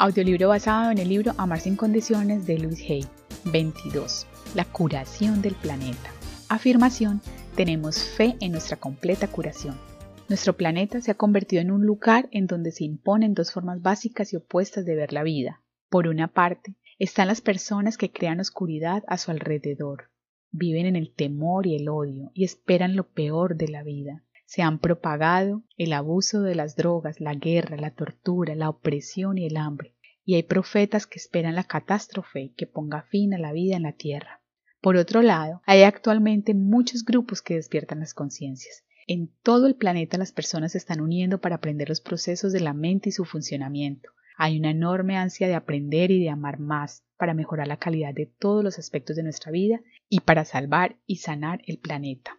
[0.00, 3.04] Audiolibro basado en el libro Amar sin condiciones de Louis Hay.
[3.46, 4.28] 22.
[4.54, 6.12] La curación del planeta.
[6.48, 7.20] Afirmación.
[7.56, 9.76] Tenemos fe en nuestra completa curación.
[10.28, 14.32] Nuestro planeta se ha convertido en un lugar en donde se imponen dos formas básicas
[14.32, 15.62] y opuestas de ver la vida.
[15.88, 20.12] Por una parte, están las personas que crean oscuridad a su alrededor.
[20.52, 24.62] Viven en el temor y el odio y esperan lo peor de la vida se
[24.62, 29.58] han propagado el abuso de las drogas, la guerra, la tortura, la opresión y el
[29.58, 33.82] hambre, y hay profetas que esperan la catástrofe que ponga fin a la vida en
[33.82, 34.40] la tierra.
[34.80, 38.84] Por otro lado, hay actualmente muchos grupos que despiertan las conciencias.
[39.06, 42.72] En todo el planeta las personas se están uniendo para aprender los procesos de la
[42.72, 44.12] mente y su funcionamiento.
[44.38, 48.24] Hay una enorme ansia de aprender y de amar más para mejorar la calidad de
[48.24, 52.38] todos los aspectos de nuestra vida y para salvar y sanar el planeta.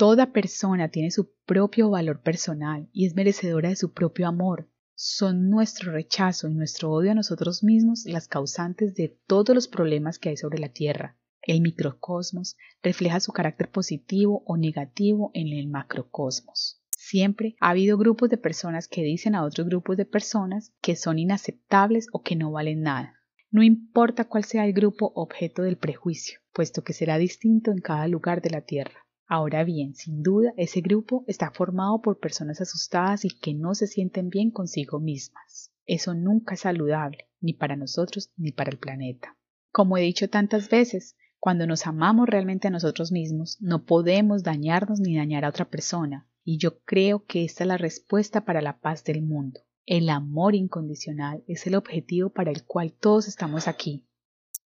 [0.00, 4.70] Toda persona tiene su propio valor personal y es merecedora de su propio amor.
[4.94, 10.18] Son nuestro rechazo y nuestro odio a nosotros mismos las causantes de todos los problemas
[10.18, 11.18] que hay sobre la Tierra.
[11.42, 16.82] El microcosmos refleja su carácter positivo o negativo en el macrocosmos.
[16.96, 21.18] Siempre ha habido grupos de personas que dicen a otros grupos de personas que son
[21.18, 23.16] inaceptables o que no valen nada.
[23.50, 28.08] No importa cuál sea el grupo objeto del prejuicio, puesto que será distinto en cada
[28.08, 29.04] lugar de la Tierra.
[29.32, 33.86] Ahora bien, sin duda, ese grupo está formado por personas asustadas y que no se
[33.86, 35.70] sienten bien consigo mismas.
[35.86, 39.36] Eso nunca es saludable, ni para nosotros ni para el planeta.
[39.70, 44.98] Como he dicho tantas veces, cuando nos amamos realmente a nosotros mismos, no podemos dañarnos
[44.98, 48.80] ni dañar a otra persona, y yo creo que esta es la respuesta para la
[48.80, 49.60] paz del mundo.
[49.86, 54.04] El amor incondicional es el objetivo para el cual todos estamos aquí,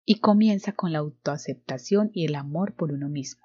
[0.04, 3.42] y comienza con la autoaceptación y el amor por uno mismo.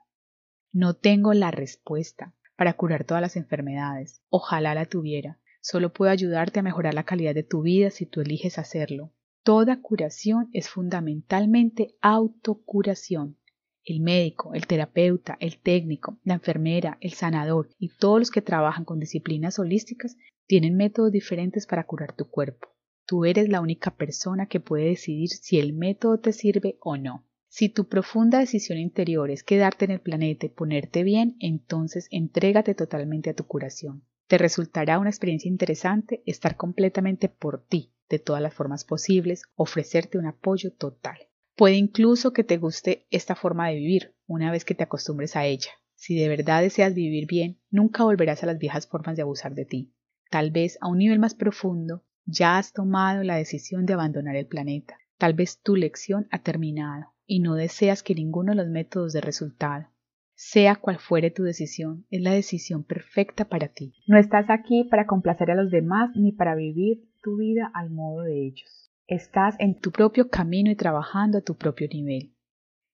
[0.80, 4.22] No tengo la respuesta para curar todas las enfermedades.
[4.30, 5.40] Ojalá la tuviera.
[5.60, 9.12] Solo puedo ayudarte a mejorar la calidad de tu vida si tú eliges hacerlo.
[9.42, 13.40] Toda curación es fundamentalmente autocuración.
[13.84, 18.86] El médico, el terapeuta, el técnico, la enfermera, el sanador y todos los que trabajan
[18.86, 20.16] con disciplinas holísticas
[20.46, 22.68] tienen métodos diferentes para curar tu cuerpo.
[23.08, 27.27] Tú eres la única persona que puede decidir si el método te sirve o no.
[27.50, 32.76] Si tu profunda decisión interior es quedarte en el planeta y ponerte bien, entonces entrégate
[32.76, 34.04] totalmente a tu curación.
[34.28, 40.18] Te resultará una experiencia interesante estar completamente por ti, de todas las formas posibles, ofrecerte
[40.18, 41.18] un apoyo total.
[41.56, 45.46] Puede incluso que te guste esta forma de vivir, una vez que te acostumbres a
[45.46, 45.72] ella.
[45.96, 49.66] Si de verdad deseas vivir bien, nunca volverás a las viejas formas de abusar de
[49.66, 49.94] ti.
[50.30, 54.46] Tal vez a un nivel más profundo, ya has tomado la decisión de abandonar el
[54.46, 54.98] planeta.
[55.18, 59.22] Tal vez tu lección ha terminado y no deseas que ninguno de los métodos de
[59.22, 59.88] resultado.
[60.34, 63.94] Sea cual fuere tu decisión, es la decisión perfecta para ti.
[64.08, 68.22] No estás aquí para complacer a los demás ni para vivir tu vida al modo
[68.22, 68.92] de ellos.
[69.08, 72.34] Estás en tu propio camino y trabajando a tu propio nivel.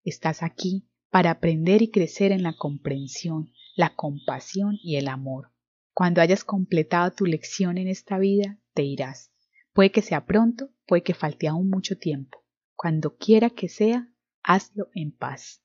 [0.03, 5.51] Estás aquí para aprender y crecer en la comprensión, la compasión y el amor.
[5.93, 9.31] Cuando hayas completado tu lección en esta vida, te irás.
[9.73, 12.43] Puede que sea pronto, puede que falte aún mucho tiempo.
[12.75, 14.09] Cuando quiera que sea,
[14.43, 15.61] hazlo en paz.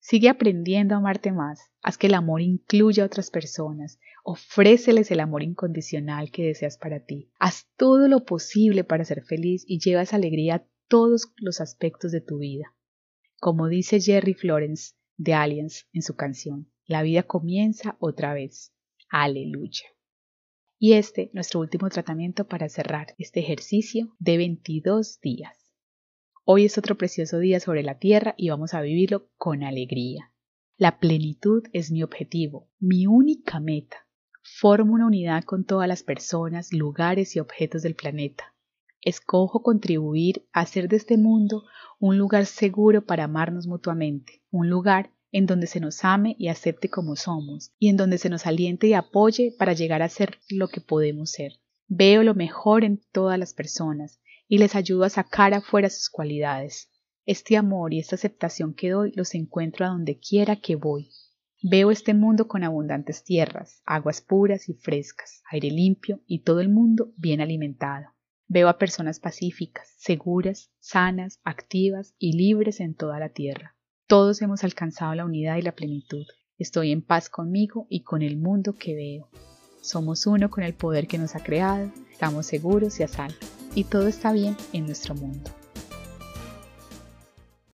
[0.00, 5.20] Sigue aprendiendo a amarte más, haz que el amor incluya a otras personas, ofréceles el
[5.20, 10.02] amor incondicional que deseas para ti, haz todo lo posible para ser feliz y lleva
[10.02, 12.74] esa alegría a todos los aspectos de tu vida.
[13.40, 18.72] Como dice Jerry Florence de Aliens en su canción, la vida comienza otra vez.
[19.10, 19.84] Aleluya.
[20.78, 25.57] Y este, nuestro último tratamiento para cerrar este ejercicio de 22 días.
[26.50, 30.32] Hoy es otro precioso día sobre la tierra y vamos a vivirlo con alegría.
[30.78, 34.06] La plenitud es mi objetivo, mi única meta.
[34.42, 38.54] Formo una unidad con todas las personas, lugares y objetos del planeta.
[39.02, 41.64] Escojo contribuir a hacer de este mundo
[41.98, 46.88] un lugar seguro para amarnos mutuamente, un lugar en donde se nos ame y acepte
[46.88, 50.68] como somos, y en donde se nos aliente y apoye para llegar a ser lo
[50.68, 51.60] que podemos ser.
[51.88, 56.90] Veo lo mejor en todas las personas y les ayudo a sacar afuera sus cualidades.
[57.26, 61.10] Este amor y esta aceptación que doy los encuentro a donde quiera que voy.
[61.62, 66.70] Veo este mundo con abundantes tierras, aguas puras y frescas, aire limpio y todo el
[66.70, 68.06] mundo bien alimentado.
[68.46, 73.76] Veo a personas pacíficas, seguras, sanas, activas y libres en toda la tierra.
[74.06, 76.26] Todos hemos alcanzado la unidad y la plenitud.
[76.56, 79.28] Estoy en paz conmigo y con el mundo que veo.
[79.82, 83.84] Somos uno con el poder que nos ha creado, estamos seguros y a salvo y
[83.84, 85.50] todo está bien en nuestro mundo.